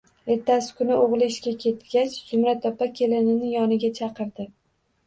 Ertasi 0.35 0.71
kuni 0.79 0.95
o`g`li 1.01 1.27
ishga 1.27 1.53
ketgach, 1.65 2.17
Zumrad 2.31 2.67
opa 2.73 2.89
kelinini 2.99 3.55
yoniga 3.57 3.95
chaqirdi 4.03 4.51